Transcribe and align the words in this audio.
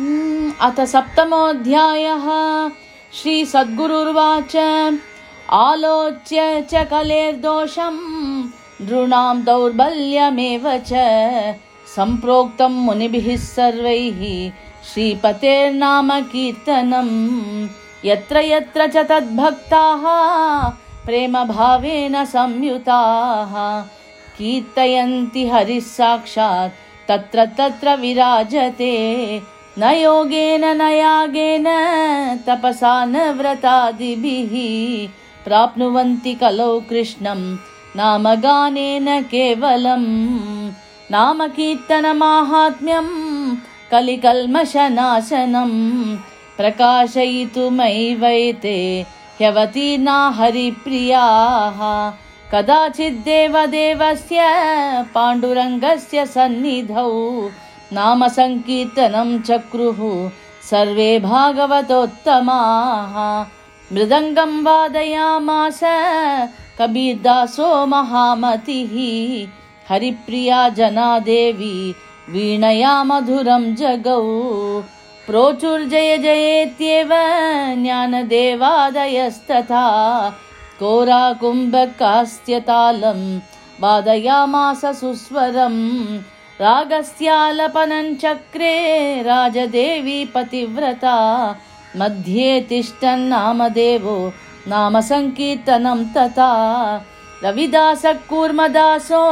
अथ 0.00 0.80
सप्तमोऽध्यायः 0.84 2.26
श्रीसद्गुरुर्वाच। 3.14 4.56
आलोच्य 5.50 6.66
च 6.70 6.86
कलेर्दोषम् 6.90 7.98
नृणां 8.82 9.44
दौर्बल्यमेव 9.44 10.82
च। 10.86 10.92
सम्प्रोक्तं 11.96 12.68
मुनिभिः 12.68 13.36
सर्वैः 13.36 14.50
श्रीपतेर्नाम 14.92 16.20
कीर्तनम्। 16.20 17.68
यत्र 18.04 18.40
यत्र 18.40 18.86
च 18.86 18.96
तद्भक्ताः 18.96 20.04
प्रेमभावेन 21.06 22.24
संयुताः 22.24 23.80
कीर्तयन्ति 24.38 25.48
हरिः 25.48 25.80
साक्षात् 25.80 27.08
तत्र 27.08 27.46
तत्र 27.46 27.96
विराजते 27.96 28.96
न 29.80 29.82
योगेन 29.82 30.64
न 30.76 30.80
यागेन 30.80 31.66
तपसा 32.46 32.94
न 33.04 33.16
व्रतादिभिः 33.30 34.54
प्राप्नुवन्ति 35.44 36.34
कलौ 36.34 36.80
कृष्णं 36.80 37.40
नामगानेन 37.96 39.08
केवलम्। 39.22 40.04
नाम 41.10 41.38
कीर्तनमाहात्म्यं 41.48 43.08
कलिकल्मषनाशनम् 43.90 45.78
प्रकाशयितुमैवैते 46.56 47.56
ह्यवतीर्णा 49.38 50.18
हरिप्रियाः। 50.38 51.80
कदाचिद्देवदेवस्य 52.52 54.38
पाण्डुरङ्गस्य 55.14 56.18
सन्निधौ 56.26 57.10
नाम 57.92 58.28
सङ्कीर्तनं 58.28 59.42
चक्रुः 59.42 60.30
सर्वे 60.70 61.18
भागवतोत्तमाः। 61.18 63.46
मृदङ्गं 63.94 64.62
वादयामास 64.62 65.80
कबीर्दासो 66.78 67.86
महामतिः। 67.86 69.48
हरिप्रिया 69.88 70.68
जना 70.68 71.18
देवी 71.18 71.94
वीणया 72.30 73.04
मधुरं 73.04 73.74
जगौ। 73.74 74.22
प्रोचुर्जय 75.26 76.18
जयेत्येव 76.18 77.08
ज्ञानदेवादयस्तथा। 77.82 79.84
कोराकुम्भकास्त्यतालं 80.80 83.38
वादयामास 83.80 84.84
सुस्वरम् 84.84 86.18
रागस्यालपनञ्चक्रे 86.60 88.74
राजदेवी 89.22 90.24
पतिव्रता 90.34 91.16
मध्ये 91.96 92.60
तिष्ठन्नामदेवो 92.68 94.16
नाम 94.68 95.00
सङ्कीर्तनं 95.00 96.04
तथा। 96.16 96.50
रविदासकूर्मदासो 97.44 99.22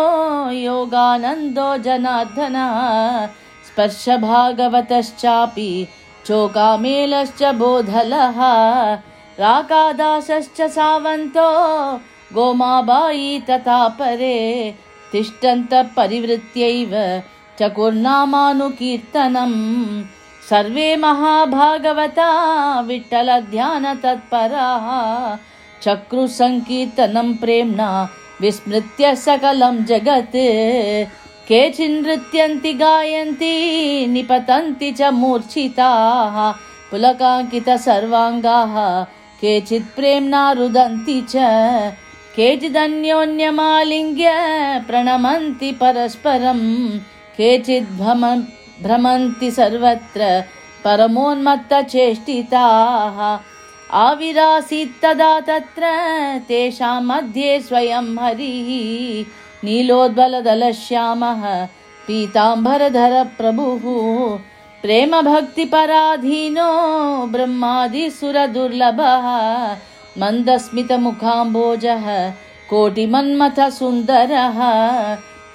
योगानन्दो 0.50 1.76
जनार्दनः 1.84 2.78
स्पर्शभागवतश्चापि 3.66 5.70
चोकामेलश्च 6.26 7.42
बोधलः। 7.60 8.38
राकादासश्च 9.40 10.58
सावन्तो 10.76 11.50
गोमाबायी 12.34 13.30
तथा 13.50 13.80
परे 13.98 14.38
तिष्ठन्तः 15.12 15.83
परिवृत्यैव 15.83 17.23
चकुर्नामानुकीर्तनम्। 17.61 20.03
सर्वे 20.51 20.97
महाभागवता 20.97 22.81
विठ्ठलध्यानतत्पराः। 22.81 25.39
चक्रुसङ्कीर्तनं 25.83 27.34
प्रेम्णा 27.34 28.08
विस्मृत्य 28.41 29.17
सकलं 29.17 29.85
जगत्। 29.85 30.36
केचिन्नृत्यन्ति 31.48 32.73
गायन्ति 32.73 34.07
निपतन्ति 34.08 34.92
च 34.92 35.02
मूर्छिताः। 35.02 36.55
पुलकाङ्कितसर्वाङ्गाः 36.91 39.05
केचित् 39.41 39.97
प्रेम्णा 39.97 40.52
रुदन्ति 40.52 41.27
च 41.29 41.36
केचिदन्योन्यमालिङ्ग्य 42.38 44.32
प्रणमन्ति 44.88 45.70
परस्परम् 45.80 46.66
केचिद् 47.36 47.88
भ्रमन्ति 48.82 49.48
सर्वत्र 49.56 50.20
परमोन्मत्तचेष्टिताः। 50.84 53.18
आविरासीत् 54.02 55.00
तदा 55.02 55.32
तत्र 55.48 55.84
तेषां 56.48 56.98
मध्ये 57.08 57.50
स्वयं 57.66 58.08
हरिः। 58.22 58.70
नीलोद्बलदलश्यामः 59.64 61.42
पीताम्बरधर 62.06 63.14
प्रभुः 63.38 63.84
प्रेमभक्तिपराधीनो 64.82 66.70
ब्रह्मादिसुरदुर्लभः 67.34 69.26
मन्दस्मितमुखाम्बोजः 70.20 72.06
कोटिमन्मथ 72.70 73.58
सुन्दरः 73.79 74.58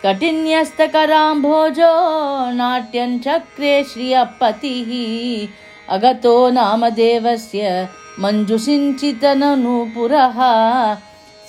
कठिन्यस्तकराम्भोजो 0.04 1.94
नाट्यञ्चक्रे 2.60 3.74
श्रियपतिः। 3.90 4.92
अगतो 5.96 6.36
नामदेवस्य 6.58 7.64
मञ्जुसिञ्चितननूपुरः 8.24 10.38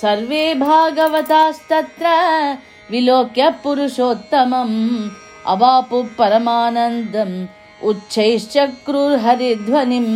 सर्वे 0.03 0.45
भागवतास्तत्र 0.67 2.07
विलोक्य 2.91 3.43
पुरुषोत्तमम् 3.63 4.79
अवापु 5.53 5.99
परमानन्दम् 6.19 7.37
उच्चैश्चक्रुर्हरिध्वनिम् 7.91 10.15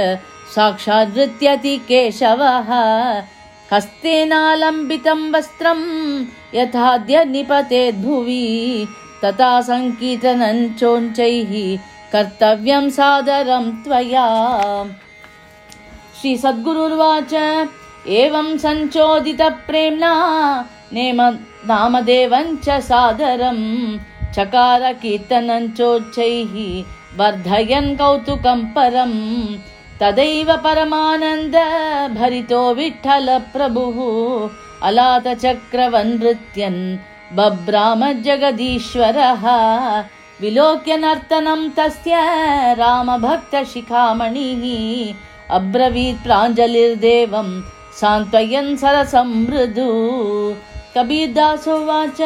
साक्षात् 0.55 1.17
नृत्यति 1.17 1.77
केशवः 1.87 2.69
हस्तेनालम्बितं 3.71 5.21
वस्त्रं 5.33 5.81
यथाद्य 6.57 7.23
निपतेद्भुवि 7.33 8.45
तथा 9.23 9.49
सङ्कीर्तनञ्चोञ्चैः 9.69 11.51
कर्तव्यं 12.11 12.89
सादरं 12.97 13.65
त्वया। 13.83 14.27
श्रीसद्गुरुर्वाच 16.19 17.33
एवं 18.19 18.57
सञ्चोदितप्रेम्णा 18.63 20.13
नेम 20.93 21.21
नामदेवञ्च 21.69 22.69
सादरं 22.89 23.59
चकार 24.35 24.83
कीर्तनञ्चोच्चैः 25.01 26.53
वर्धयन् 27.19 27.97
कौतुकं 27.99 28.59
परम् 28.75 29.19
तदैव 30.01 30.49
परमानन्द 30.63 31.55
भरितो 32.17 32.59
विठ्ठलप्रभुः 32.77 33.97
अलातचक्रवनृत्यन् 34.87 36.81
बभ्राम 37.37 38.01
जगदीश्वरः 38.27 39.45
विलोक्य 40.41 40.97
नर्तनं 41.03 41.61
तस्य 41.77 42.13
रामभक्तशिखामणिः 42.81 44.63
अब्रवीत् 45.57 46.23
प्राञ्जलिर्देवं 46.25 47.49
सान्त्वयन् 48.01 48.79
सरसं 48.83 49.29
मृदु। 49.47 49.89
कबीरदासोवाच 50.95 52.19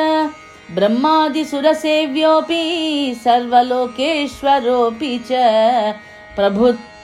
ब्रह्मादिसुरसेव्योऽपि 0.75 2.63
सर्वलोकेश्वरोऽपि 3.23 5.13
च 5.31 5.31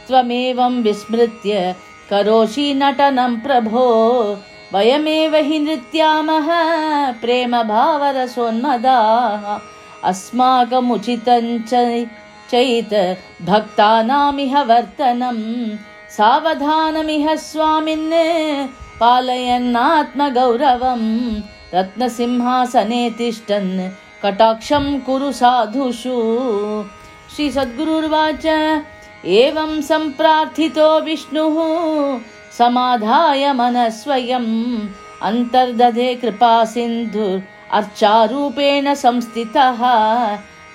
प्रभुत्वमेवं 0.07 0.74
विस्मृत्य 0.83 1.75
करोषि 2.09 2.74
नटनं 2.74 3.36
प्रभो। 3.39 3.86
वयमेव 4.74 5.36
हि 5.48 5.57
नृत्यामः 5.59 6.48
प्रेम 7.21 7.54
भावरसोन्मदाः 7.63 9.44
अस्माकमुचितं 10.09 11.45
चैत 12.51 12.94
भक्तानामिह 13.42 14.54
वर्तनम् 14.69 15.44
सावधानमिह 16.18 17.27
स्वामिन् 17.36 18.13
पालयन्नात्मगौरवम् 19.00 21.10
रत्नसिंहासने 21.74 23.10
तिष्ठन् 23.18 23.89
कटाक्षं 24.24 24.86
कुरु 25.00 25.31
साधुषु। 25.31 26.18
श्रीसद्गुरुर्वाच 27.36 28.45
एवं 29.25 29.81
सम्प्रार्थितो 29.81 30.99
विष्णुः 30.99 32.19
समाधाय 32.57 33.53
मनस्वयम् 33.53 34.87
अन्तर्दधे 35.21 36.15
कृपा 36.15 36.65
सिन्धुर् 36.65 37.41
अर्चारूपेण 37.71 38.93
संस्थितः। 38.93 39.77